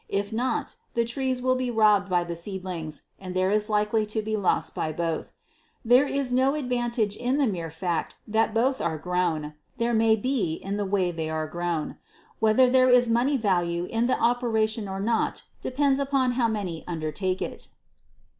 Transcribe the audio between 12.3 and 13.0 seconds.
Whether there